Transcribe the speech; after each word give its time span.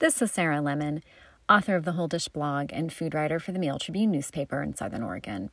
This 0.00 0.20
is 0.20 0.32
Sarah 0.32 0.60
Lemon, 0.60 1.04
author 1.48 1.76
of 1.76 1.84
the 1.84 1.92
Whole 1.92 2.08
Dish 2.08 2.26
blog 2.26 2.70
and 2.72 2.92
food 2.92 3.14
writer 3.14 3.38
for 3.38 3.52
the 3.52 3.60
Mail 3.60 3.78
Tribune 3.78 4.10
newspaper 4.10 4.60
in 4.60 4.74
Southern 4.74 5.04
Oregon. 5.04 5.50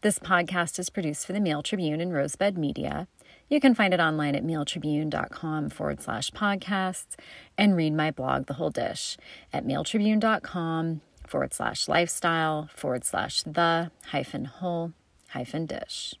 This 0.00 0.18
podcast 0.18 0.80
is 0.80 0.90
produced 0.90 1.24
for 1.24 1.32
the 1.32 1.40
Mail 1.40 1.62
Tribune 1.62 2.00
and 2.00 2.12
Rosebud 2.12 2.58
Media. 2.58 3.06
You 3.48 3.60
can 3.60 3.72
find 3.72 3.94
it 3.94 4.00
online 4.00 4.34
at 4.34 4.44
mailtribune.com 4.44 5.70
forward 5.70 6.02
slash 6.02 6.32
podcasts 6.32 7.14
and 7.56 7.76
read 7.76 7.94
my 7.94 8.10
blog, 8.10 8.46
The 8.46 8.54
Whole 8.54 8.70
Dish, 8.70 9.16
at 9.52 9.64
mailtribune.com 9.64 11.00
forward 11.28 11.54
slash 11.54 11.86
lifestyle 11.86 12.68
forward 12.74 13.04
slash 13.04 13.44
the 13.44 13.92
hyphen 14.06 14.46
whole 14.46 14.92
hyphen 15.28 15.66
dish. 15.66 16.14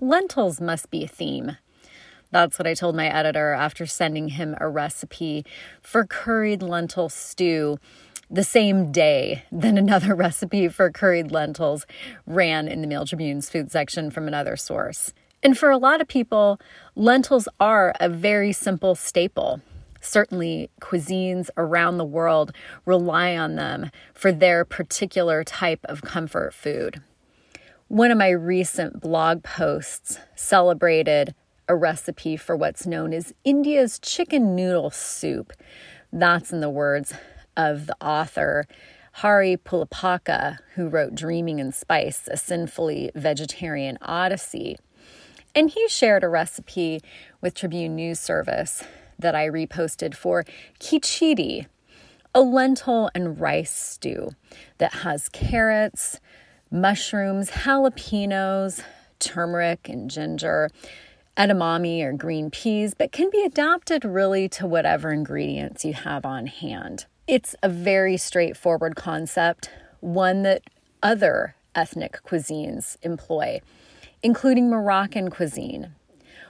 Lentils 0.00 0.60
must 0.60 0.90
be 0.90 1.04
a 1.04 1.08
theme. 1.08 1.58
That's 2.30 2.58
what 2.58 2.66
I 2.66 2.74
told 2.74 2.94
my 2.94 3.08
editor 3.08 3.52
after 3.52 3.86
sending 3.86 4.28
him 4.30 4.56
a 4.60 4.68
recipe 4.68 5.44
for 5.82 6.06
curried 6.06 6.62
lentil 6.62 7.08
stew 7.08 7.78
the 8.30 8.44
same 8.44 8.92
day 8.92 9.44
that 9.50 9.76
another 9.76 10.14
recipe 10.16 10.68
for 10.68 10.90
curried 10.90 11.32
lentils 11.32 11.86
ran 12.26 12.68
in 12.68 12.80
the 12.80 12.86
Mail 12.86 13.04
Tribune's 13.04 13.50
food 13.50 13.72
section 13.72 14.10
from 14.10 14.28
another 14.28 14.56
source. 14.56 15.12
And 15.42 15.58
for 15.58 15.70
a 15.70 15.78
lot 15.78 16.00
of 16.00 16.06
people, 16.06 16.60
lentils 16.94 17.48
are 17.58 17.94
a 17.98 18.08
very 18.08 18.52
simple 18.52 18.94
staple. 18.94 19.60
Certainly, 20.00 20.70
cuisines 20.80 21.50
around 21.56 21.98
the 21.98 22.04
world 22.04 22.52
rely 22.86 23.36
on 23.36 23.56
them 23.56 23.90
for 24.14 24.32
their 24.32 24.64
particular 24.64 25.42
type 25.44 25.80
of 25.84 26.02
comfort 26.02 26.54
food. 26.54 27.02
One 27.88 28.10
of 28.10 28.18
my 28.18 28.30
recent 28.30 29.00
blog 29.00 29.42
posts 29.42 30.18
celebrated 30.36 31.34
a 31.70 31.76
recipe 31.76 32.36
for 32.36 32.56
what's 32.56 32.84
known 32.84 33.14
as 33.14 33.32
India's 33.44 34.00
chicken 34.00 34.56
noodle 34.56 34.90
soup. 34.90 35.52
That's 36.12 36.52
in 36.52 36.58
the 36.60 36.68
words 36.68 37.14
of 37.56 37.86
the 37.86 37.94
author 38.04 38.66
Hari 39.12 39.56
Pulapaka, 39.56 40.58
who 40.74 40.88
wrote 40.88 41.14
Dreaming 41.14 41.60
in 41.60 41.70
Spice, 41.70 42.26
a 42.26 42.36
sinfully 42.36 43.12
vegetarian 43.14 43.98
odyssey. 44.02 44.78
And 45.54 45.70
he 45.70 45.88
shared 45.88 46.24
a 46.24 46.28
recipe 46.28 47.02
with 47.40 47.54
Tribune 47.54 47.94
News 47.94 48.18
Service 48.18 48.82
that 49.16 49.36
I 49.36 49.48
reposted 49.48 50.16
for 50.16 50.44
khichdi, 50.80 51.66
a 52.34 52.40
lentil 52.40 53.10
and 53.14 53.40
rice 53.40 53.72
stew 53.72 54.30
that 54.78 54.92
has 54.92 55.28
carrots, 55.28 56.18
mushrooms, 56.68 57.50
jalapenos, 57.50 58.82
turmeric, 59.20 59.88
and 59.88 60.10
ginger 60.10 60.68
edamame 61.36 62.02
or 62.02 62.12
green 62.12 62.50
peas, 62.50 62.94
but 62.94 63.12
can 63.12 63.30
be 63.30 63.42
adapted 63.42 64.04
really 64.04 64.48
to 64.50 64.66
whatever 64.66 65.10
ingredients 65.12 65.84
you 65.84 65.94
have 65.94 66.24
on 66.24 66.46
hand. 66.46 67.06
It's 67.26 67.54
a 67.62 67.68
very 67.68 68.16
straightforward 68.16 68.96
concept, 68.96 69.70
one 70.00 70.42
that 70.42 70.62
other 71.02 71.54
ethnic 71.74 72.20
cuisines 72.26 72.96
employ, 73.02 73.60
including 74.22 74.68
Moroccan 74.68 75.30
cuisine. 75.30 75.94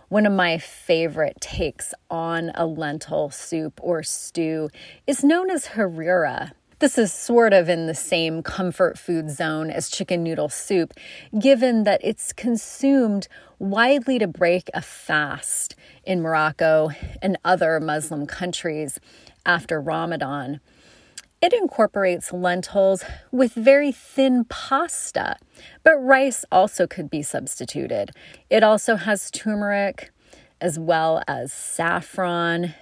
One 0.08 0.27
of 0.27 0.33
my 0.33 0.58
favorite 0.58 1.41
takes 1.41 1.95
on 2.11 2.51
a 2.55 2.67
lentil 2.67 3.31
soup 3.31 3.78
or 3.81 4.03
stew 4.03 4.69
is 5.06 5.23
known 5.23 5.51
as 5.51 5.69
harira. 5.69 6.53
This 6.81 6.97
is 6.97 7.12
sort 7.12 7.53
of 7.53 7.69
in 7.69 7.86
the 7.86 7.95
same 7.95 8.42
comfort 8.42 8.98
food 8.98 9.28
zone 9.28 9.70
as 9.70 9.91
chicken 9.91 10.23
noodle 10.23 10.48
soup, 10.48 10.95
given 11.39 11.84
that 11.84 12.00
it's 12.03 12.33
consumed 12.33 13.28
widely 13.59 14.19
to 14.19 14.27
break 14.27 14.70
a 14.73 14.81
fast 14.81 15.75
in 16.05 16.23
Morocco 16.23 16.89
and 17.20 17.36
other 17.45 17.81
Muslim 17.81 18.27
countries 18.27 18.98
after 19.45 19.78
Ramadan. 19.78 20.61
It 21.42 21.53
incorporates 21.53 22.33
lentils 22.33 23.05
with 23.31 23.53
very 23.53 23.92
thin 23.92 24.47
pasta, 24.47 25.36
but 25.83 25.98
rice 25.98 26.47
also 26.51 26.86
could 26.86 27.11
be 27.11 27.23
substituted. 27.23 28.13
It 28.48 28.63
also 28.63 28.96
has 28.96 29.30
turmeric 29.30 30.13
as 30.63 30.79
well 30.79 31.23
as 31.29 31.52
saffron 31.52 32.74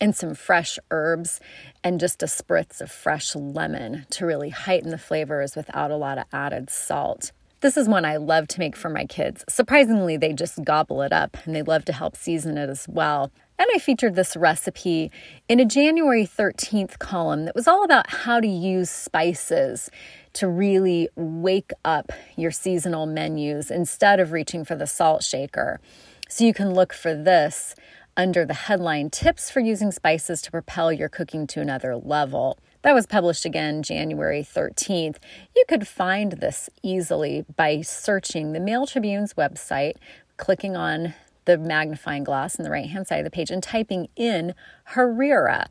and 0.00 0.14
some 0.14 0.34
fresh 0.34 0.78
herbs 0.90 1.40
and 1.82 2.00
just 2.00 2.22
a 2.22 2.26
spritz 2.26 2.80
of 2.80 2.90
fresh 2.90 3.34
lemon 3.34 4.06
to 4.10 4.26
really 4.26 4.50
heighten 4.50 4.90
the 4.90 4.98
flavors 4.98 5.56
without 5.56 5.90
a 5.90 5.96
lot 5.96 6.18
of 6.18 6.24
added 6.32 6.70
salt. 6.70 7.32
This 7.60 7.76
is 7.76 7.88
one 7.88 8.04
I 8.04 8.16
love 8.16 8.48
to 8.48 8.60
make 8.60 8.76
for 8.76 8.90
my 8.90 9.06
kids. 9.06 9.44
Surprisingly, 9.48 10.16
they 10.16 10.32
just 10.32 10.62
gobble 10.62 11.00
it 11.02 11.12
up 11.12 11.38
and 11.44 11.56
they 11.56 11.62
love 11.62 11.84
to 11.86 11.92
help 11.92 12.14
season 12.14 12.58
it 12.58 12.68
as 12.68 12.86
well. 12.86 13.32
And 13.58 13.66
I 13.74 13.78
featured 13.78 14.14
this 14.14 14.36
recipe 14.36 15.10
in 15.48 15.60
a 15.60 15.64
January 15.64 16.26
13th 16.26 16.98
column 16.98 17.46
that 17.46 17.54
was 17.54 17.66
all 17.66 17.82
about 17.82 18.10
how 18.10 18.40
to 18.40 18.46
use 18.46 18.90
spices 18.90 19.90
to 20.34 20.46
really 20.46 21.08
wake 21.16 21.72
up 21.82 22.12
your 22.36 22.50
seasonal 22.50 23.06
menus 23.06 23.70
instead 23.70 24.20
of 24.20 24.32
reaching 24.32 24.62
for 24.62 24.74
the 24.74 24.86
salt 24.86 25.22
shaker. 25.22 25.80
So 26.28 26.44
you 26.44 26.52
can 26.52 26.74
look 26.74 26.92
for 26.92 27.14
this 27.14 27.74
under 28.16 28.46
the 28.46 28.54
headline 28.54 29.10
Tips 29.10 29.50
for 29.50 29.60
Using 29.60 29.92
Spices 29.92 30.40
to 30.42 30.50
Propel 30.50 30.92
Your 30.92 31.08
Cooking 31.08 31.46
to 31.48 31.60
Another 31.60 31.96
Level. 31.96 32.58
That 32.82 32.94
was 32.94 33.06
published 33.06 33.44
again 33.44 33.82
January 33.82 34.42
13th. 34.42 35.16
You 35.54 35.64
could 35.68 35.86
find 35.86 36.32
this 36.32 36.70
easily 36.82 37.44
by 37.56 37.82
searching 37.82 38.52
the 38.52 38.60
Mail 38.60 38.86
Tribune's 38.86 39.34
website, 39.34 39.96
clicking 40.36 40.76
on 40.76 41.14
the 41.44 41.58
magnifying 41.58 42.24
glass 42.24 42.58
on 42.58 42.64
the 42.64 42.70
right 42.70 42.88
hand 42.88 43.06
side 43.06 43.18
of 43.18 43.24
the 43.24 43.30
page, 43.30 43.50
and 43.50 43.62
typing 43.62 44.08
in 44.16 44.54
Harira, 44.92 45.66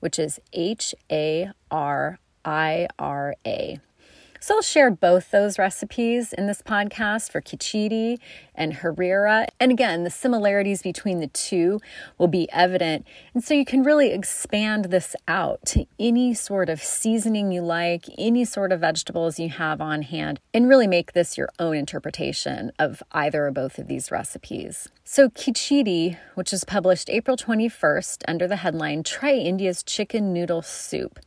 which 0.00 0.18
is 0.18 0.40
H 0.52 0.94
A 1.10 1.50
R 1.70 2.18
I 2.44 2.88
R 2.98 3.34
A. 3.46 3.78
So 4.42 4.54
I'll 4.54 4.62
share 4.62 4.90
both 4.90 5.32
those 5.32 5.58
recipes 5.58 6.32
in 6.32 6.46
this 6.46 6.62
podcast 6.62 7.30
for 7.30 7.42
khichdi 7.42 8.18
and 8.54 8.72
harira. 8.72 9.46
And 9.60 9.70
again, 9.70 10.02
the 10.02 10.08
similarities 10.08 10.80
between 10.80 11.20
the 11.20 11.26
two 11.26 11.78
will 12.16 12.26
be 12.26 12.50
evident. 12.50 13.04
And 13.34 13.44
so 13.44 13.52
you 13.52 13.66
can 13.66 13.82
really 13.82 14.12
expand 14.12 14.86
this 14.86 15.14
out 15.28 15.60
to 15.66 15.84
any 15.98 16.32
sort 16.32 16.70
of 16.70 16.82
seasoning 16.82 17.52
you 17.52 17.60
like, 17.60 18.06
any 18.16 18.46
sort 18.46 18.72
of 18.72 18.80
vegetables 18.80 19.38
you 19.38 19.50
have 19.50 19.82
on 19.82 20.00
hand, 20.00 20.40
and 20.54 20.70
really 20.70 20.86
make 20.86 21.12
this 21.12 21.36
your 21.36 21.50
own 21.58 21.76
interpretation 21.76 22.72
of 22.78 23.02
either 23.12 23.46
or 23.46 23.50
both 23.50 23.78
of 23.78 23.88
these 23.88 24.10
recipes. 24.10 24.88
So 25.04 25.28
khichdi, 25.28 26.16
which 26.34 26.54
is 26.54 26.64
published 26.64 27.10
April 27.10 27.36
21st 27.36 28.22
under 28.26 28.48
the 28.48 28.56
headline 28.56 29.02
Try 29.02 29.34
India's 29.34 29.82
Chicken 29.82 30.32
Noodle 30.32 30.62
Soup 30.62 31.20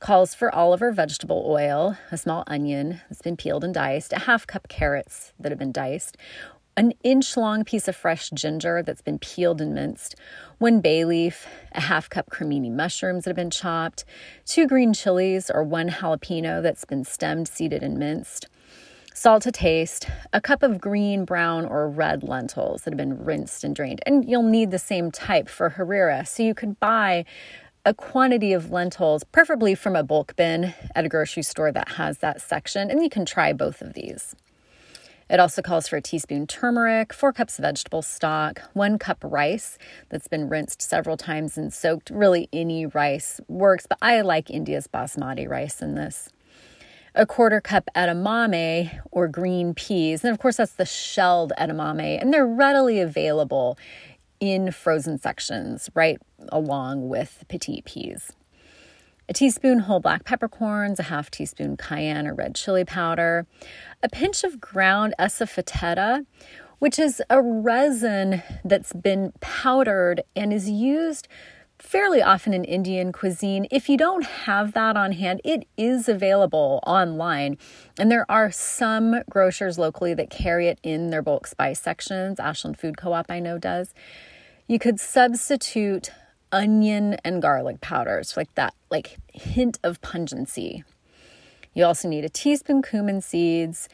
calls 0.00 0.34
for 0.34 0.52
Oliver 0.54 0.90
vegetable 0.90 1.44
oil, 1.46 1.96
a 2.10 2.16
small 2.16 2.42
onion 2.46 3.00
that's 3.08 3.22
been 3.22 3.36
peeled 3.36 3.62
and 3.62 3.74
diced, 3.74 4.12
a 4.12 4.20
half 4.20 4.46
cup 4.46 4.66
carrots 4.68 5.32
that 5.38 5.52
have 5.52 5.58
been 5.58 5.72
diced, 5.72 6.16
an 6.76 6.94
inch 7.04 7.36
long 7.36 7.64
piece 7.64 7.86
of 7.86 7.94
fresh 7.94 8.30
ginger 8.30 8.82
that's 8.82 9.02
been 9.02 9.18
peeled 9.18 9.60
and 9.60 9.74
minced, 9.74 10.14
one 10.58 10.80
bay 10.80 11.04
leaf, 11.04 11.46
a 11.72 11.82
half 11.82 12.08
cup 12.08 12.30
cremini 12.30 12.70
mushrooms 12.70 13.24
that 13.24 13.30
have 13.30 13.36
been 13.36 13.50
chopped, 13.50 14.04
two 14.46 14.66
green 14.66 14.94
chilies 14.94 15.50
or 15.50 15.62
one 15.62 15.90
jalapeno 15.90 16.62
that's 16.62 16.86
been 16.86 17.04
stemmed, 17.04 17.46
seeded, 17.46 17.82
and 17.82 17.98
minced, 17.98 18.48
salt 19.12 19.42
to 19.42 19.52
taste, 19.52 20.08
a 20.32 20.40
cup 20.40 20.62
of 20.62 20.80
green, 20.80 21.26
brown, 21.26 21.66
or 21.66 21.90
red 21.90 22.22
lentils 22.22 22.82
that 22.82 22.92
have 22.92 22.98
been 22.98 23.22
rinsed 23.22 23.64
and 23.64 23.76
drained. 23.76 24.00
And 24.06 24.26
you'll 24.26 24.42
need 24.42 24.70
the 24.70 24.78
same 24.78 25.10
type 25.10 25.50
for 25.50 25.70
harira. 25.70 26.26
So 26.26 26.42
you 26.42 26.54
could 26.54 26.80
buy 26.80 27.26
a 27.90 27.94
quantity 27.94 28.52
of 28.52 28.70
lentils, 28.70 29.24
preferably 29.24 29.74
from 29.74 29.96
a 29.96 30.04
bulk 30.04 30.36
bin 30.36 30.72
at 30.94 31.04
a 31.04 31.08
grocery 31.08 31.42
store 31.42 31.72
that 31.72 31.88
has 31.88 32.18
that 32.18 32.40
section, 32.40 32.88
and 32.88 33.02
you 33.02 33.10
can 33.10 33.26
try 33.26 33.52
both 33.52 33.82
of 33.82 33.94
these. 33.94 34.36
It 35.28 35.40
also 35.40 35.60
calls 35.60 35.88
for 35.88 35.96
a 35.96 36.00
teaspoon 36.00 36.46
turmeric, 36.46 37.12
four 37.12 37.32
cups 37.32 37.58
vegetable 37.58 38.02
stock, 38.02 38.62
one 38.74 38.96
cup 38.96 39.18
rice 39.24 39.76
that's 40.08 40.28
been 40.28 40.48
rinsed 40.48 40.80
several 40.80 41.16
times 41.16 41.58
and 41.58 41.74
soaked. 41.74 42.10
Really, 42.10 42.48
any 42.52 42.86
rice 42.86 43.40
works, 43.48 43.86
but 43.88 43.98
I 44.00 44.20
like 44.20 44.50
India's 44.50 44.86
basmati 44.86 45.48
rice 45.48 45.82
in 45.82 45.96
this. 45.96 46.28
A 47.16 47.26
quarter 47.26 47.60
cup 47.60 47.88
edamame 47.96 49.00
or 49.10 49.26
green 49.26 49.74
peas, 49.74 50.22
and 50.22 50.32
of 50.32 50.38
course, 50.38 50.58
that's 50.58 50.74
the 50.74 50.86
shelled 50.86 51.52
edamame, 51.58 52.22
and 52.22 52.32
they're 52.32 52.46
readily 52.46 53.00
available 53.00 53.76
in 54.40 54.72
frozen 54.72 55.18
sections 55.18 55.90
right 55.94 56.18
along 56.48 57.08
with 57.08 57.44
petit 57.48 57.82
peas. 57.82 58.32
A 59.28 59.32
teaspoon 59.32 59.80
whole 59.80 60.00
black 60.00 60.24
peppercorns, 60.24 60.98
a 60.98 61.04
half 61.04 61.30
teaspoon 61.30 61.76
cayenne 61.76 62.26
or 62.26 62.34
red 62.34 62.56
chili 62.56 62.84
powder, 62.84 63.46
a 64.02 64.08
pinch 64.08 64.42
of 64.42 64.60
ground 64.60 65.14
asafoetida, 65.20 66.26
which 66.80 66.98
is 66.98 67.22
a 67.30 67.40
resin 67.40 68.42
that's 68.64 68.92
been 68.92 69.32
powdered 69.40 70.22
and 70.34 70.52
is 70.52 70.68
used 70.68 71.28
fairly 71.78 72.20
often 72.20 72.52
in 72.52 72.64
Indian 72.64 73.12
cuisine. 73.12 73.66
If 73.70 73.88
you 73.88 73.96
don't 73.96 74.24
have 74.24 74.72
that 74.72 74.96
on 74.96 75.12
hand, 75.12 75.40
it 75.44 75.66
is 75.76 76.08
available 76.08 76.80
online. 76.86 77.56
And 77.98 78.10
there 78.10 78.26
are 78.30 78.50
some 78.50 79.22
grocers 79.30 79.78
locally 79.78 80.12
that 80.14 80.30
carry 80.30 80.68
it 80.68 80.78
in 80.82 81.10
their 81.10 81.22
bulk 81.22 81.46
spice 81.46 81.80
sections. 81.80 82.38
Ashland 82.38 82.78
Food 82.78 82.96
Co 82.96 83.12
op, 83.12 83.26
I 83.30 83.40
know, 83.40 83.58
does. 83.58 83.94
You 84.70 84.78
could 84.78 85.00
substitute 85.00 86.12
onion 86.52 87.14
and 87.24 87.42
garlic 87.42 87.80
powders, 87.80 88.36
like 88.36 88.54
that 88.54 88.72
like 88.88 89.16
hint 89.32 89.80
of 89.82 90.00
pungency. 90.00 90.84
You 91.74 91.84
also 91.84 92.06
need 92.06 92.24
a 92.24 92.28
teaspoon 92.28 92.80
cumin 92.80 93.20
seeds. 93.20 93.88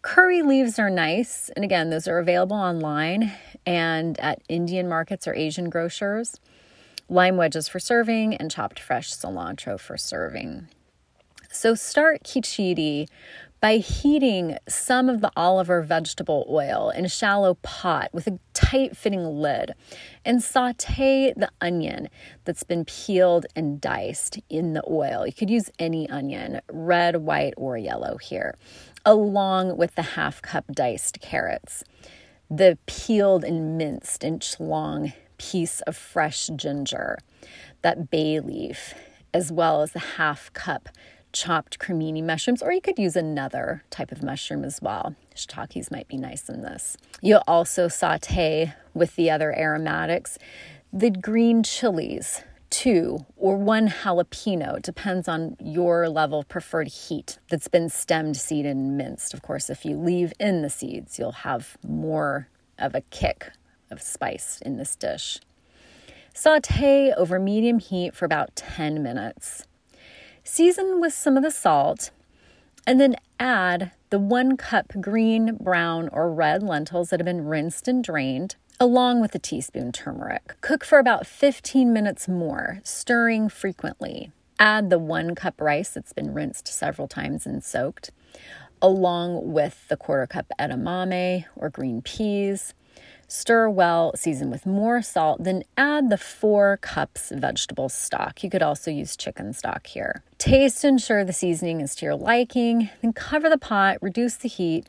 Curry 0.00 0.40
leaves 0.40 0.78
are 0.78 0.88
nice, 0.88 1.50
and 1.50 1.62
again, 1.62 1.90
those 1.90 2.08
are 2.08 2.16
available 2.16 2.56
online 2.56 3.32
and 3.66 4.18
at 4.18 4.40
Indian 4.48 4.88
markets 4.88 5.28
or 5.28 5.34
Asian 5.34 5.68
grocers. 5.68 6.40
Lime 7.10 7.36
wedges 7.36 7.68
for 7.68 7.78
serving 7.78 8.34
and 8.34 8.50
chopped 8.50 8.80
fresh 8.80 9.12
cilantro 9.12 9.78
for 9.78 9.98
serving. 9.98 10.68
So 11.50 11.74
start 11.74 12.22
khichdi 12.24 13.08
by 13.64 13.78
heating 13.78 14.58
some 14.68 15.08
of 15.08 15.22
the 15.22 15.32
olive 15.38 15.70
or 15.70 15.80
vegetable 15.80 16.46
oil 16.50 16.90
in 16.90 17.06
a 17.06 17.08
shallow 17.08 17.54
pot 17.62 18.10
with 18.12 18.26
a 18.26 18.38
tight 18.52 18.94
fitting 18.94 19.24
lid 19.24 19.72
and 20.22 20.42
saute 20.42 21.32
the 21.34 21.48
onion 21.62 22.10
that's 22.44 22.62
been 22.62 22.84
peeled 22.84 23.46
and 23.56 23.80
diced 23.80 24.38
in 24.50 24.74
the 24.74 24.82
oil. 24.86 25.26
You 25.26 25.32
could 25.32 25.48
use 25.48 25.70
any 25.78 26.06
onion, 26.10 26.60
red, 26.70 27.16
white, 27.16 27.54
or 27.56 27.78
yellow 27.78 28.18
here, 28.18 28.54
along 29.06 29.78
with 29.78 29.94
the 29.94 30.02
half 30.02 30.42
cup 30.42 30.66
diced 30.70 31.22
carrots, 31.22 31.84
the 32.50 32.76
peeled 32.84 33.44
and 33.44 33.78
minced 33.78 34.22
inch 34.22 34.60
long 34.60 35.14
piece 35.38 35.80
of 35.86 35.96
fresh 35.96 36.50
ginger, 36.54 37.16
that 37.80 38.10
bay 38.10 38.40
leaf, 38.40 38.92
as 39.32 39.50
well 39.50 39.80
as 39.80 39.92
the 39.92 40.00
half 40.00 40.52
cup 40.52 40.90
chopped 41.34 41.78
cremini 41.78 42.22
mushrooms, 42.22 42.62
or 42.62 42.72
you 42.72 42.80
could 42.80 42.98
use 42.98 43.16
another 43.16 43.84
type 43.90 44.10
of 44.10 44.22
mushroom 44.22 44.64
as 44.64 44.80
well. 44.80 45.14
Shiitakes 45.34 45.90
might 45.90 46.08
be 46.08 46.16
nice 46.16 46.48
in 46.48 46.62
this. 46.62 46.96
You'll 47.20 47.44
also 47.46 47.88
saute 47.88 48.72
with 48.94 49.16
the 49.16 49.30
other 49.30 49.54
aromatics 49.54 50.38
the 50.96 51.10
green 51.10 51.64
chilies, 51.64 52.42
two 52.70 53.26
or 53.36 53.56
one 53.56 53.88
jalapeno, 53.88 54.80
depends 54.80 55.26
on 55.26 55.56
your 55.58 56.08
level 56.08 56.38
of 56.38 56.48
preferred 56.48 56.86
heat 56.86 57.40
that's 57.48 57.66
been 57.66 57.88
stemmed, 57.88 58.36
seeded, 58.36 58.76
and 58.76 58.96
minced. 58.96 59.34
Of 59.34 59.42
course, 59.42 59.68
if 59.68 59.84
you 59.84 59.96
leave 59.96 60.32
in 60.38 60.62
the 60.62 60.70
seeds, 60.70 61.18
you'll 61.18 61.32
have 61.32 61.76
more 61.84 62.48
of 62.78 62.94
a 62.94 63.00
kick 63.00 63.50
of 63.90 64.00
spice 64.00 64.60
in 64.64 64.76
this 64.76 64.94
dish. 64.94 65.40
Saute 66.32 67.12
over 67.16 67.40
medium 67.40 67.80
heat 67.80 68.14
for 68.14 68.24
about 68.24 68.54
10 68.54 69.02
minutes. 69.02 69.66
Season 70.46 71.00
with 71.00 71.14
some 71.14 71.38
of 71.38 71.42
the 71.42 71.50
salt, 71.50 72.10
and 72.86 73.00
then 73.00 73.16
add 73.40 73.92
the 74.10 74.18
one 74.18 74.58
cup 74.58 74.92
green, 75.00 75.56
brown, 75.56 76.10
or 76.12 76.30
red 76.30 76.62
lentils 76.62 77.08
that 77.08 77.18
have 77.18 77.24
been 77.24 77.46
rinsed 77.46 77.88
and 77.88 78.04
drained, 78.04 78.56
along 78.78 79.22
with 79.22 79.34
a 79.34 79.38
teaspoon 79.38 79.90
turmeric. 79.90 80.54
Cook 80.60 80.84
for 80.84 80.98
about 80.98 81.26
15 81.26 81.94
minutes 81.94 82.28
more, 82.28 82.80
stirring 82.84 83.48
frequently. 83.48 84.32
Add 84.58 84.90
the 84.90 84.98
one 84.98 85.34
cup 85.34 85.58
rice 85.62 85.90
that's 85.90 86.12
been 86.12 86.34
rinsed 86.34 86.68
several 86.68 87.08
times 87.08 87.46
and 87.46 87.64
soaked, 87.64 88.10
along 88.82 89.50
with 89.50 89.88
the 89.88 89.96
quarter 89.96 90.26
cup 90.26 90.52
edamame 90.60 91.46
or 91.56 91.70
green 91.70 92.02
peas, 92.02 92.74
Stir 93.26 93.68
well, 93.68 94.12
season 94.14 94.50
with 94.50 94.66
more 94.66 95.02
salt, 95.02 95.42
then 95.42 95.64
add 95.76 96.10
the 96.10 96.18
four 96.18 96.76
cups 96.76 97.32
vegetable 97.34 97.88
stock. 97.88 98.44
You 98.44 98.50
could 98.50 98.62
also 98.62 98.90
use 98.90 99.16
chicken 99.16 99.52
stock 99.52 99.86
here. 99.86 100.22
Taste, 100.44 100.84
ensure 100.84 101.24
the 101.24 101.32
seasoning 101.32 101.80
is 101.80 101.94
to 101.94 102.04
your 102.04 102.16
liking, 102.16 102.90
then 103.00 103.14
cover 103.14 103.48
the 103.48 103.56
pot, 103.56 103.96
reduce 104.02 104.36
the 104.36 104.46
heat 104.46 104.86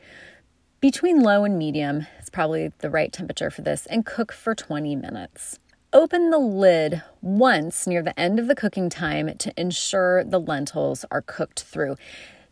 between 0.82 1.22
low 1.22 1.44
and 1.44 1.56
medium. 1.56 2.06
It's 2.18 2.28
probably 2.28 2.72
the 2.80 2.90
right 2.90 3.10
temperature 3.10 3.50
for 3.50 3.62
this, 3.62 3.86
and 3.86 4.04
cook 4.04 4.32
for 4.32 4.54
20 4.54 4.94
minutes. 4.96 5.58
Open 5.94 6.28
the 6.28 6.36
lid 6.36 7.02
once 7.22 7.86
near 7.86 8.02
the 8.02 8.20
end 8.20 8.38
of 8.38 8.48
the 8.48 8.54
cooking 8.54 8.90
time 8.90 9.34
to 9.38 9.50
ensure 9.58 10.22
the 10.24 10.38
lentils 10.38 11.06
are 11.10 11.22
cooked 11.22 11.62
through. 11.62 11.96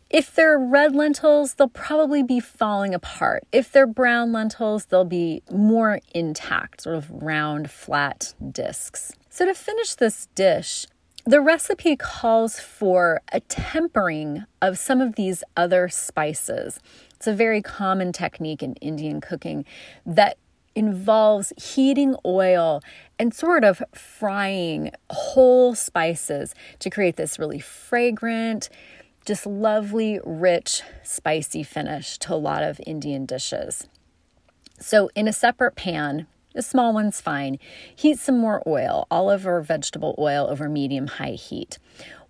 If 0.09 0.33
they're 0.33 0.57
red 0.57 0.95
lentils, 0.95 1.53
they'll 1.53 1.67
probably 1.67 2.23
be 2.23 2.39
falling 2.39 2.95
apart. 2.95 3.43
If 3.51 3.71
they're 3.71 3.85
brown 3.85 4.31
lentils, 4.31 4.85
they'll 4.85 5.05
be 5.05 5.43
more 5.51 5.99
intact, 6.15 6.81
sort 6.81 6.95
of 6.95 7.11
round, 7.11 7.69
flat 7.69 8.33
discs. 8.51 9.11
So, 9.29 9.45
to 9.45 9.53
finish 9.53 9.93
this 9.93 10.27
dish, 10.33 10.87
the 11.25 11.41
recipe 11.41 11.95
calls 11.95 12.59
for 12.59 13.21
a 13.31 13.39
tempering 13.39 14.45
of 14.61 14.77
some 14.77 15.01
of 15.01 15.15
these 15.15 15.43
other 15.57 15.89
spices. 15.89 16.79
It's 17.15 17.25
a 17.25 17.33
very 17.33 17.63
common 17.63 18.13
technique 18.13 18.61
in 18.61 18.75
Indian 18.75 19.21
cooking 19.21 19.65
that 20.05 20.37
involves 20.75 21.51
heating 21.57 22.15
oil 22.25 22.81
and 23.17 23.33
sort 23.33 23.63
of 23.63 23.81
frying 23.93 24.91
whole 25.09 25.73
spices 25.73 26.53
to 26.79 26.89
create 26.91 27.15
this 27.15 27.39
really 27.39 27.59
fragrant, 27.59 28.69
just 29.25 29.47
lovely, 29.47 30.19
rich, 30.23 30.83
spicy 31.01 31.63
finish 31.63 32.19
to 32.19 32.33
a 32.33 32.35
lot 32.35 32.61
of 32.61 32.79
Indian 32.85 33.25
dishes. 33.25 33.87
So, 34.79 35.09
in 35.15 35.27
a 35.27 35.33
separate 35.33 35.75
pan, 35.75 36.27
a 36.55 36.61
small 36.61 36.93
one's 36.93 37.21
fine, 37.21 37.59
heat 37.95 38.19
some 38.19 38.37
more 38.37 38.63
oil, 38.67 39.07
olive 39.11 39.45
or 39.45 39.61
vegetable 39.61 40.15
oil 40.17 40.47
over 40.49 40.69
medium 40.69 41.07
high 41.07 41.31
heat. 41.31 41.77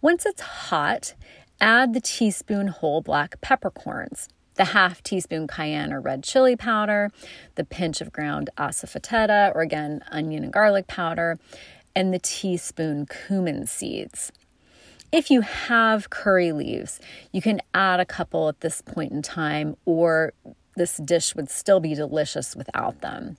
Once 0.01 0.25
it's 0.25 0.41
hot, 0.41 1.13
add 1.61 1.93
the 1.93 2.01
teaspoon 2.01 2.67
whole 2.67 3.01
black 3.01 3.39
peppercorns, 3.41 4.27
the 4.55 4.65
half 4.65 5.01
teaspoon 5.03 5.47
cayenne 5.47 5.93
or 5.93 6.01
red 6.01 6.23
chili 6.23 6.55
powder, 6.55 7.09
the 7.55 7.63
pinch 7.63 8.01
of 8.01 8.11
ground 8.11 8.49
asafoetida, 8.57 9.53
or 9.55 9.61
again, 9.61 10.01
onion 10.11 10.43
and 10.43 10.53
garlic 10.53 10.87
powder, 10.87 11.37
and 11.95 12.13
the 12.13 12.19
teaspoon 12.19 13.05
cumin 13.05 13.65
seeds. 13.65 14.31
If 15.11 15.31
you 15.31 15.41
have 15.41 16.09
curry 16.09 16.51
leaves, 16.51 16.99
you 17.31 17.41
can 17.41 17.61
add 17.73 17.99
a 17.99 18.05
couple 18.05 18.49
at 18.49 18.59
this 18.59 18.81
point 18.81 19.11
in 19.13 19.21
time, 19.21 19.77
or 19.85 20.33
this 20.75 20.97
dish 20.97 21.35
would 21.35 21.49
still 21.49 21.79
be 21.79 21.95
delicious 21.95 22.55
without 22.55 23.01
them. 23.01 23.37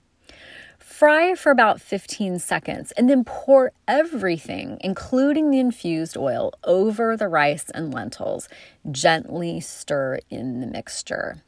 Fry 0.87 1.35
for 1.35 1.51
about 1.51 1.81
15 1.81 2.39
seconds 2.39 2.91
and 2.93 3.07
then 3.09 3.25
pour 3.25 3.73
everything, 3.89 4.77
including 4.79 5.51
the 5.51 5.59
infused 5.59 6.17
oil, 6.17 6.53
over 6.63 7.15
the 7.15 7.27
rice 7.27 7.69
and 7.75 7.93
lentils. 7.93 8.47
Gently 8.89 9.59
stir 9.59 10.19
in 10.29 10.61
the 10.61 10.65
mixture. 10.65 11.43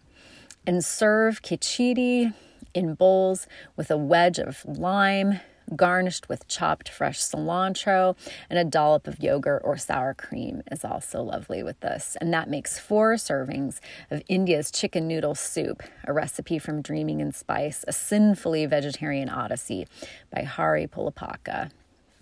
And 0.68 0.84
serve 0.86 1.42
khichdi 1.42 2.34
in 2.76 2.94
bowls 2.94 3.48
with 3.76 3.90
a 3.90 3.98
wedge 3.98 4.40
of 4.40 4.64
lime, 4.66 5.40
garnished 5.76 6.30
with 6.30 6.48
chopped 6.48 6.90
fresh 6.90 7.20
cilantro, 7.20 8.16
and 8.50 8.60
a 8.60 8.64
dollop 8.64 9.08
of 9.08 9.20
yogurt 9.20 9.62
or 9.64 9.78
sour 9.78 10.14
cream 10.14 10.62
is 10.72 10.84
also 10.86 11.22
lovely 11.22 11.64
with 11.64 11.80
this. 11.80 12.18
And 12.20 12.34
that 12.34 12.50
makes 12.50 12.80
four 12.80 13.16
servings 13.16 13.80
of 14.10 14.24
India's 14.28 14.72
chicken 14.72 15.08
noodle 15.08 15.36
soup, 15.36 15.84
a 16.06 16.14
recipe 16.14 16.60
from 16.60 16.82
Dreaming 16.82 17.20
in 17.20 17.32
Spice, 17.32 17.86
a 17.88 17.94
sinfully 17.94 18.66
vegetarian 18.66 19.30
odyssey 19.30 19.88
by 20.34 20.44
Hari 20.44 20.88
Pulapaka. 20.88 21.72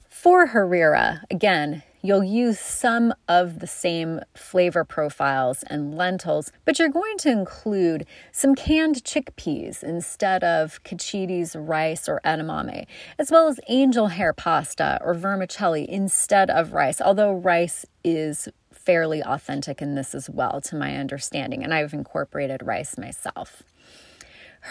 For 0.09 0.47
harira, 0.47 1.23
again, 1.29 1.83
You'll 2.07 2.23
use 2.23 2.57
some 2.57 3.13
of 3.27 3.59
the 3.59 3.67
same 3.67 4.21
flavor 4.33 4.85
profiles 4.85 5.63
and 5.63 5.93
lentils, 5.93 6.53
but 6.63 6.79
you're 6.79 6.87
going 6.87 7.17
to 7.17 7.29
include 7.29 8.05
some 8.31 8.55
canned 8.55 9.03
chickpeas 9.03 9.83
instead 9.83 10.41
of 10.41 10.81
khichdi's 10.85 11.53
rice 11.53 12.07
or 12.07 12.21
edamame, 12.23 12.87
as 13.19 13.29
well 13.29 13.49
as 13.49 13.59
angel 13.67 14.07
hair 14.07 14.31
pasta 14.31 15.01
or 15.03 15.15
vermicelli 15.15 15.85
instead 15.89 16.49
of 16.49 16.71
rice, 16.71 17.01
although 17.01 17.33
rice 17.33 17.85
is 18.05 18.47
fairly 18.71 19.21
authentic 19.21 19.81
in 19.81 19.95
this 19.95 20.15
as 20.15 20.29
well, 20.29 20.61
to 20.61 20.77
my 20.77 20.95
understanding, 20.95 21.61
and 21.61 21.73
I've 21.73 21.93
incorporated 21.93 22.65
rice 22.65 22.97
myself. 22.97 23.63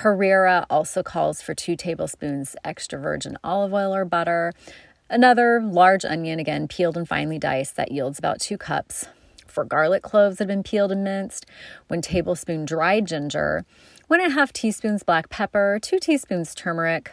Harira 0.03 0.67
also 0.69 1.03
calls 1.03 1.41
for 1.41 1.55
two 1.55 1.77
tablespoons 1.77 2.57
extra 2.65 2.99
virgin 2.99 3.39
olive 3.45 3.73
oil 3.73 3.95
or 3.95 4.05
butter, 4.05 4.53
Another 5.09 5.61
large 5.63 6.05
onion, 6.05 6.41
again 6.41 6.67
peeled 6.67 6.97
and 6.97 7.07
finely 7.09 7.39
diced, 7.39 7.77
that 7.77 7.93
yields 7.93 8.19
about 8.19 8.41
two 8.41 8.59
cups. 8.59 9.07
For 9.47 9.65
garlic 9.65 10.03
cloves 10.03 10.39
that 10.39 10.45
have 10.45 10.49
been 10.49 10.63
peeled 10.65 10.91
and 10.91 11.05
minced, 11.05 11.47
one 11.87 12.03
tablespoon 12.03 12.65
dried 12.65 13.07
ginger, 13.07 13.65
one 14.09 14.21
and 14.21 14.33
a 14.33 14.35
half 14.35 14.53
teaspoons 14.53 15.03
black 15.03 15.29
pepper, 15.31 15.79
two 15.81 15.99
teaspoons 15.99 16.55
turmeric, 16.55 17.13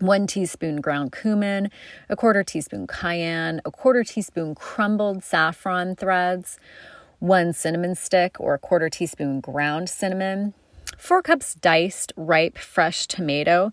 one 0.00 0.26
teaspoon 0.26 0.80
ground 0.80 1.12
cumin, 1.12 1.70
a 2.08 2.16
quarter 2.16 2.42
teaspoon 2.42 2.86
cayenne, 2.86 3.60
a 3.64 3.70
quarter 3.70 4.02
teaspoon 4.02 4.54
crumbled 4.54 5.22
saffron 5.22 5.94
threads, 5.94 6.58
one 7.20 7.52
cinnamon 7.52 7.94
stick 7.94 8.38
or 8.40 8.54
a 8.54 8.58
quarter 8.58 8.90
teaspoon 8.90 9.40
ground 9.40 9.88
cinnamon, 9.88 10.52
four 10.98 11.22
cups 11.22 11.54
diced 11.54 12.12
ripe 12.16 12.58
fresh 12.58 13.06
tomato. 13.06 13.70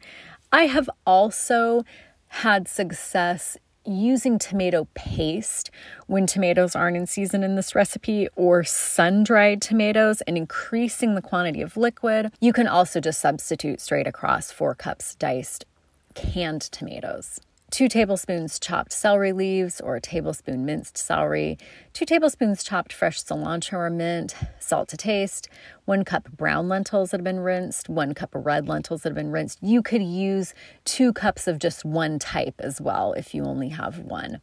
I 0.51 0.67
have 0.67 0.89
also 1.05 1.83
had 2.31 2.65
success 2.65 3.57
using 3.85 4.39
tomato 4.39 4.87
paste 4.93 5.69
when 6.07 6.25
tomatoes 6.25 6.77
aren't 6.77 6.95
in 6.95 7.05
season 7.05 7.43
in 7.43 7.55
this 7.55 7.75
recipe 7.75 8.29
or 8.37 8.63
sun 8.63 9.23
dried 9.23 9.61
tomatoes 9.61 10.21
and 10.21 10.37
increasing 10.37 11.13
the 11.13 11.21
quantity 11.21 11.61
of 11.61 11.75
liquid. 11.75 12.31
You 12.39 12.53
can 12.53 12.67
also 12.67 13.01
just 13.01 13.19
substitute 13.19 13.81
straight 13.81 14.07
across 14.07 14.49
four 14.49 14.75
cups 14.75 15.15
diced 15.15 15.65
canned 16.13 16.61
tomatoes. 16.61 17.41
Two 17.71 17.87
tablespoons 17.87 18.59
chopped 18.59 18.91
celery 18.91 19.31
leaves 19.31 19.79
or 19.79 19.95
a 19.95 20.01
tablespoon 20.01 20.65
minced 20.65 20.97
celery, 20.97 21.57
two 21.93 22.05
tablespoons 22.05 22.63
chopped 22.63 22.91
fresh 22.91 23.23
cilantro 23.23 23.73
or 23.73 23.89
mint, 23.89 24.35
salt 24.59 24.89
to 24.89 24.97
taste, 24.97 25.47
one 25.85 26.03
cup 26.03 26.29
brown 26.31 26.67
lentils 26.67 27.11
that 27.11 27.17
have 27.17 27.23
been 27.23 27.39
rinsed, 27.39 27.87
one 27.87 28.13
cup 28.13 28.35
of 28.35 28.45
red 28.45 28.67
lentils 28.67 29.03
that 29.03 29.09
have 29.09 29.15
been 29.15 29.31
rinsed. 29.31 29.57
You 29.61 29.81
could 29.81 30.03
use 30.03 30.53
two 30.83 31.13
cups 31.13 31.47
of 31.47 31.59
just 31.59 31.85
one 31.85 32.19
type 32.19 32.55
as 32.59 32.81
well 32.81 33.13
if 33.13 33.33
you 33.33 33.45
only 33.45 33.69
have 33.69 33.99
one 33.99 34.41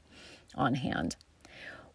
on 0.54 0.74
hand. 0.74 1.16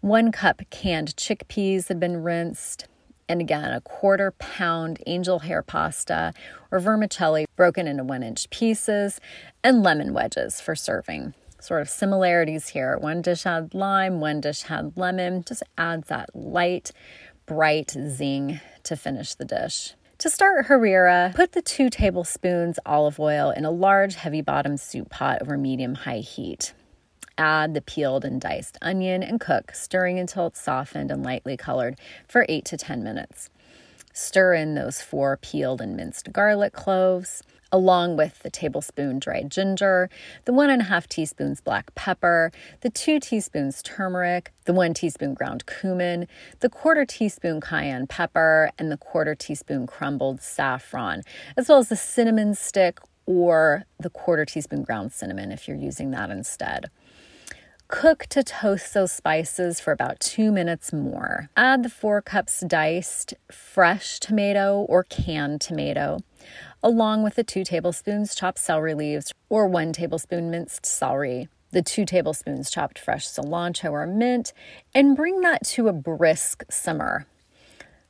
One 0.01 0.31
cup 0.31 0.61
canned 0.69 1.15
chickpeas 1.15 1.87
that 1.87 1.95
have 1.95 1.99
been 1.99 2.21
rinsed, 2.21 2.87
and 3.27 3.41
again, 3.41 3.71
a 3.71 3.81
quarter 3.81 4.31
pound 4.31 5.01
angel 5.07 5.39
hair 5.39 5.61
pasta 5.61 6.33
or 6.71 6.79
vermicelli 6.79 7.45
broken 7.55 7.87
into 7.87 8.03
one 8.03 8.23
inch 8.23 8.49
pieces, 8.49 9.19
and 9.63 9.83
lemon 9.83 10.13
wedges 10.13 10.59
for 10.59 10.75
serving. 10.75 11.33
Sort 11.59 11.81
of 11.81 11.89
similarities 11.89 12.69
here. 12.69 12.97
One 12.97 13.21
dish 13.21 13.43
had 13.43 13.73
lime, 13.73 14.19
one 14.19 14.41
dish 14.41 14.63
had 14.63 14.97
lemon, 14.97 15.43
just 15.47 15.63
adds 15.77 16.09
that 16.09 16.35
light, 16.35 16.91
bright 17.45 17.91
zing 17.91 18.59
to 18.83 18.95
finish 18.95 19.35
the 19.35 19.45
dish. 19.45 19.93
To 20.19 20.29
start 20.29 20.67
harira, 20.67 21.33
put 21.35 21.53
the 21.53 21.61
two 21.61 21.89
tablespoons 21.89 22.79
olive 22.85 23.19
oil 23.19 23.49
in 23.49 23.65
a 23.65 23.71
large 23.71 24.15
heavy 24.15 24.41
bottom 24.41 24.77
soup 24.77 25.09
pot 25.09 25.41
over 25.41 25.57
medium 25.57 25.95
high 25.95 26.19
heat. 26.19 26.73
Add 27.37 27.73
the 27.73 27.81
peeled 27.81 28.25
and 28.25 28.39
diced 28.39 28.77
onion 28.81 29.23
and 29.23 29.39
cook, 29.39 29.73
stirring 29.73 30.19
until 30.19 30.47
it's 30.47 30.61
softened 30.61 31.09
and 31.09 31.23
lightly 31.23 31.57
colored 31.57 31.97
for 32.27 32.45
8 32.47 32.63
to 32.65 32.77
10 32.77 33.03
minutes. 33.03 33.49
Stir 34.13 34.53
in 34.53 34.75
those 34.75 35.01
four 35.01 35.37
peeled 35.37 35.81
and 35.81 35.95
minced 35.97 36.31
garlic 36.31 36.73
cloves, 36.73 37.41
along 37.71 38.15
with 38.15 38.37
the 38.43 38.51
tablespoon 38.51 39.17
dried 39.17 39.49
ginger, 39.49 40.07
the 40.45 40.53
one 40.53 40.69
and 40.69 40.83
a 40.83 40.85
half 40.85 41.09
teaspoons 41.09 41.59
black 41.59 41.93
pepper, 41.95 42.51
the 42.81 42.91
two 42.91 43.19
teaspoons 43.19 43.81
turmeric, 43.81 44.51
the 44.65 44.73
one 44.73 44.93
teaspoon 44.93 45.33
ground 45.33 45.65
cumin, 45.65 46.27
the 46.59 46.69
quarter 46.69 47.03
teaspoon 47.03 47.59
cayenne 47.59 48.05
pepper, 48.05 48.69
and 48.77 48.91
the 48.91 48.97
quarter 48.97 49.33
teaspoon 49.33 49.87
crumbled 49.87 50.39
saffron, 50.39 51.23
as 51.57 51.67
well 51.67 51.79
as 51.79 51.89
the 51.89 51.95
cinnamon 51.95 52.53
stick 52.53 52.99
or 53.25 53.85
the 53.99 54.11
quarter 54.11 54.45
teaspoon 54.45 54.83
ground 54.83 55.11
cinnamon 55.11 55.51
if 55.51 55.67
you're 55.67 55.75
using 55.75 56.11
that 56.11 56.29
instead. 56.29 56.91
Cook 57.93 58.25
to 58.29 58.43
toast 58.43 58.95
those 58.95 59.11
spices 59.11 59.79
for 59.79 59.91
about 59.91 60.19
two 60.19 60.51
minutes 60.51 60.91
more. 60.91 61.51
Add 61.55 61.83
the 61.83 61.89
four 61.89 62.23
cups 62.23 62.61
diced 62.61 63.35
fresh 63.51 64.19
tomato 64.19 64.79
or 64.89 65.03
canned 65.03 65.61
tomato, 65.61 66.17
along 66.81 67.21
with 67.21 67.35
the 67.35 67.43
two 67.43 67.63
tablespoons 67.63 68.33
chopped 68.33 68.57
celery 68.57 68.95
leaves 68.95 69.31
or 69.47 69.67
one 69.67 69.93
tablespoon 69.93 70.49
minced 70.49 70.87
celery, 70.87 71.49
the 71.69 71.83
two 71.83 72.03
tablespoons 72.03 72.71
chopped 72.71 72.97
fresh 72.97 73.27
cilantro 73.27 73.91
or 73.91 74.07
mint, 74.07 74.53
and 74.95 75.15
bring 75.15 75.41
that 75.41 75.63
to 75.67 75.87
a 75.87 75.93
brisk 75.93 76.63
simmer. 76.71 77.27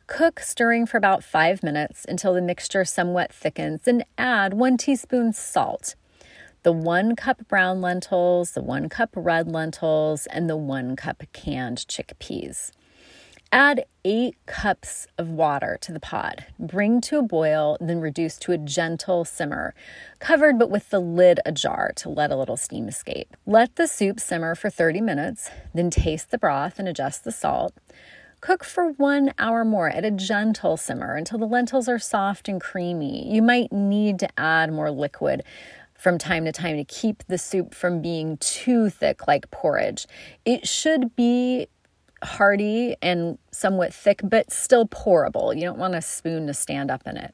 Cook 0.08 0.40
stirring 0.40 0.86
for 0.86 0.96
about 0.96 1.26
five 1.26 1.62
minutes 1.62 2.06
until 2.08 2.34
the 2.34 2.42
mixture 2.42 2.86
somewhat 2.86 3.34
thickens 3.34 3.86
and 3.86 4.06
add 4.18 4.54
one 4.54 4.78
teaspoon 4.78 5.34
salt 5.34 5.96
the 6.64 6.72
one 6.72 7.16
cup 7.16 7.48
brown 7.48 7.82
lentils, 7.82 8.52
the 8.52 8.62
one 8.62 8.90
cup 8.90 9.10
red 9.16 9.52
lentils, 9.52 10.26
and 10.28 10.50
the 10.50 10.58
one 10.58 10.96
cup 10.96 11.22
canned 11.34 11.80
chickpeas. 11.90 12.72
Add 13.52 13.86
eight 14.04 14.36
cups 14.48 15.06
of 15.18 15.30
water 15.30 15.78
to 15.82 15.92
the 15.92 16.00
pot. 16.00 16.40
Bring 16.58 17.02
to 17.02 17.20
a 17.20 17.22
boil, 17.22 17.78
then 17.80 18.00
reduce 18.00 18.38
to 18.40 18.52
a 18.52 18.58
gentle 18.58 19.26
simmer, 19.26 19.76
covered 20.18 20.58
but 20.58 20.72
with 20.72 20.90
the 20.90 21.00
lid 21.00 21.40
ajar 21.46 21.92
to 21.98 22.10
let 22.10 22.32
a 22.32 22.36
little 22.36 22.58
steam 22.58 22.88
escape. 22.88 23.38
Let 23.46 23.76
the 23.76 23.88
soup 23.88 24.20
simmer 24.20 24.56
for 24.56 24.72
30 24.72 25.02
minutes, 25.02 25.52
then 25.76 25.92
taste 25.92 26.32
the 26.32 26.40
broth 26.40 26.80
and 26.80 26.88
adjust 26.88 27.26
the 27.26 27.32
salt. 27.32 27.76
Cook 28.42 28.64
for 28.64 28.92
one 28.94 29.34
hour 29.38 29.64
more 29.64 29.90
at 29.90 30.04
a 30.04 30.12
gentle 30.12 30.76
simmer 30.76 31.16
until 31.16 31.38
the 31.38 31.46
lentils 31.46 31.88
are 31.88 32.00
soft 32.00 32.50
and 32.50 32.60
creamy. 32.60 33.32
You 33.32 33.42
might 33.42 33.72
need 33.72 34.20
to 34.20 34.30
add 34.38 34.74
more 34.74 34.92
liquid 34.92 35.44
from 36.04 36.18
time 36.18 36.44
to 36.44 36.52
time 36.52 36.76
to 36.76 36.84
keep 36.84 37.24
the 37.30 37.38
soup 37.38 37.74
from 37.74 38.02
being 38.02 38.36
too 38.40 38.90
thick 38.90 39.26
like 39.26 39.50
porridge. 39.52 40.06
It 40.44 40.68
should 40.68 41.16
be 41.16 41.68
hearty 42.22 42.98
and 43.02 43.38
somewhat 43.52 43.94
thick, 43.94 44.20
but 44.22 44.52
still 44.52 44.86
pourable. 44.86 45.56
You 45.56 45.62
don't 45.62 45.80
want 45.80 45.96
a 45.96 46.02
spoon 46.02 46.46
to 46.48 46.54
stand 46.54 46.92
up 46.92 47.04
in 47.08 47.16
it. 47.16 47.34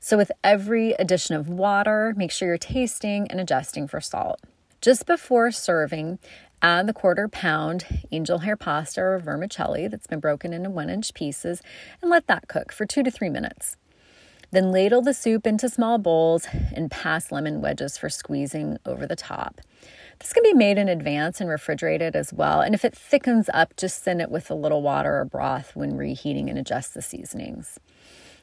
So, 0.00 0.18
with 0.18 0.30
every 0.44 0.92
addition 0.92 1.34
of 1.34 1.48
water, 1.48 2.12
make 2.14 2.30
sure 2.30 2.46
you're 2.48 2.58
tasting 2.58 3.26
and 3.30 3.40
adjusting 3.40 3.88
for 3.88 4.02
salt. 4.02 4.38
Just 4.82 5.06
before 5.06 5.50
serving, 5.50 6.18
add 6.60 6.86
the 6.86 6.92
quarter 6.92 7.26
pound 7.26 7.86
angel 8.12 8.40
hair 8.40 8.54
pasta 8.54 9.00
or 9.00 9.18
vermicelli 9.18 9.88
that's 9.88 10.06
been 10.06 10.20
broken 10.20 10.52
into 10.52 10.68
one 10.68 10.90
inch 10.90 11.14
pieces 11.14 11.62
and 12.02 12.10
let 12.10 12.26
that 12.26 12.48
cook 12.48 12.70
for 12.70 12.84
two 12.84 13.02
to 13.02 13.10
three 13.10 13.30
minutes. 13.30 13.78
Then 14.54 14.70
ladle 14.70 15.02
the 15.02 15.14
soup 15.14 15.48
into 15.48 15.68
small 15.68 15.98
bowls 15.98 16.46
and 16.72 16.88
pass 16.88 17.32
lemon 17.32 17.60
wedges 17.60 17.98
for 17.98 18.08
squeezing 18.08 18.78
over 18.86 19.04
the 19.04 19.16
top. 19.16 19.60
This 20.20 20.32
can 20.32 20.44
be 20.44 20.54
made 20.54 20.78
in 20.78 20.88
advance 20.88 21.40
and 21.40 21.50
refrigerated 21.50 22.14
as 22.14 22.32
well. 22.32 22.60
And 22.60 22.72
if 22.72 22.84
it 22.84 22.94
thickens 22.94 23.50
up, 23.52 23.74
just 23.76 24.04
thin 24.04 24.20
it 24.20 24.30
with 24.30 24.52
a 24.52 24.54
little 24.54 24.80
water 24.80 25.18
or 25.18 25.24
broth 25.24 25.74
when 25.74 25.96
reheating 25.96 26.48
and 26.48 26.56
adjust 26.56 26.94
the 26.94 27.02
seasonings. 27.02 27.80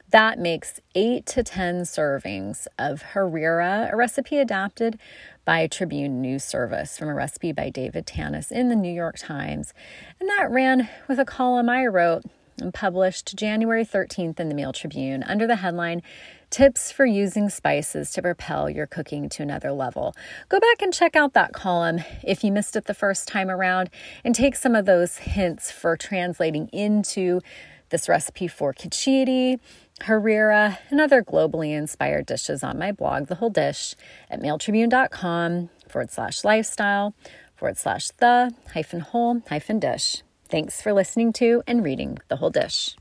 That 0.09 0.37
makes 0.37 0.81
eight 0.95 1.25
to 1.27 1.43
10 1.43 1.83
servings 1.83 2.67
of 2.77 3.03
harira, 3.13 3.89
a 3.89 3.95
recipe 3.95 4.37
adapted 4.37 4.99
by 5.45 5.65
Tribune 5.67 6.19
News 6.19 6.43
Service 6.43 6.97
from 6.97 7.07
a 7.07 7.13
recipe 7.13 7.53
by 7.53 7.69
David 7.69 8.05
Tanis 8.05 8.51
in 8.51 8.67
the 8.67 8.75
New 8.75 8.91
York 8.93 9.17
Times. 9.17 9.73
And 10.19 10.27
that 10.27 10.51
ran 10.51 10.89
with 11.07 11.19
a 11.19 11.25
column 11.25 11.69
I 11.69 11.85
wrote 11.85 12.25
and 12.61 12.73
published 12.73 13.35
January 13.35 13.83
13th 13.83 14.39
in 14.39 14.47
the 14.47 14.55
Mail 14.55 14.71
Tribune 14.71 15.23
under 15.23 15.47
the 15.47 15.57
headline 15.57 16.01
Tips 16.49 16.91
for 16.91 17.05
Using 17.05 17.49
Spices 17.49 18.11
to 18.11 18.21
Propel 18.21 18.69
Your 18.69 18.85
Cooking 18.85 19.29
to 19.29 19.43
Another 19.43 19.71
Level. 19.71 20.13
Go 20.49 20.59
back 20.59 20.81
and 20.81 20.93
check 20.93 21.15
out 21.15 21.33
that 21.33 21.53
column 21.53 22.01
if 22.23 22.43
you 22.43 22.51
missed 22.51 22.75
it 22.75 22.85
the 22.85 22.93
first 22.93 23.27
time 23.27 23.49
around 23.49 23.89
and 24.23 24.35
take 24.35 24.55
some 24.55 24.75
of 24.75 24.85
those 24.85 25.17
hints 25.17 25.71
for 25.71 25.97
translating 25.97 26.67
into 26.69 27.41
this 27.89 28.07
recipe 28.07 28.47
for 28.47 28.73
khichdi, 28.73 29.59
harira, 30.01 30.77
and 30.89 30.99
other 30.99 31.23
globally 31.23 31.71
inspired 31.71 32.25
dishes 32.25 32.63
on 32.63 32.77
my 32.77 32.91
blog, 32.91 33.27
The 33.27 33.35
Whole 33.35 33.49
Dish, 33.49 33.95
at 34.29 34.41
mailtribune.com 34.41 35.69
forward 35.87 36.11
slash 36.11 36.43
lifestyle 36.43 37.13
forward 37.55 37.77
slash 37.77 38.09
the 38.17 38.53
hyphen 38.73 39.01
whole 39.01 39.41
hyphen 39.47 39.79
dish. 39.79 40.23
Thanks 40.51 40.81
for 40.81 40.91
listening 40.91 41.31
to 41.33 41.63
and 41.65 41.81
reading 41.81 42.17
The 42.27 42.35
Whole 42.35 42.49
Dish. 42.49 42.97